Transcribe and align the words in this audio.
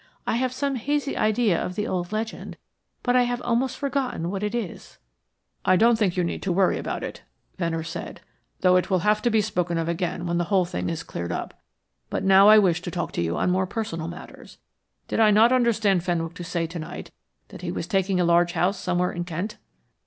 I 0.25 0.37
have 0.37 0.51
some 0.51 0.77
hazy 0.77 1.15
idea 1.15 1.63
of 1.63 1.75
the 1.75 1.87
old 1.87 2.11
legend, 2.11 2.57
but 3.03 3.15
I 3.15 3.21
have 3.21 3.39
almost 3.43 3.77
forgotten 3.77 4.31
what 4.31 4.41
it 4.41 4.55
is." 4.55 4.97
"I 5.63 5.75
don't 5.75 5.95
think 5.95 6.17
you 6.17 6.23
need 6.23 6.43
worry 6.47 6.79
about 6.79 7.01
that," 7.01 7.21
Venner 7.59 7.83
said. 7.83 8.21
"Though 8.61 8.77
it 8.77 8.89
will 8.89 9.01
have 9.05 9.21
to 9.21 9.29
be 9.29 9.41
spoken 9.41 9.77
of 9.77 9.87
again 9.87 10.25
when 10.25 10.39
the 10.39 10.45
whole 10.45 10.65
thing 10.65 10.89
is 10.89 11.03
cleared 11.03 11.31
up; 11.31 11.53
but 12.09 12.23
now 12.23 12.49
I 12.49 12.57
wish 12.57 12.81
to 12.81 12.89
talk 12.89 13.11
to 13.11 13.21
you 13.21 13.37
on 13.37 13.51
more 13.51 13.67
personal 13.67 14.07
matters. 14.07 14.57
Did 15.07 15.19
I 15.19 15.29
not 15.29 15.51
understand 15.51 16.03
Fenwick 16.03 16.33
to 16.33 16.43
say 16.43 16.65
to 16.65 16.79
night 16.79 17.11
that 17.49 17.61
he 17.61 17.71
was 17.71 17.85
taking 17.85 18.19
a 18.19 18.25
large 18.25 18.53
house 18.53 18.79
somewhere 18.79 19.11
in 19.11 19.23
Kent?" 19.23 19.57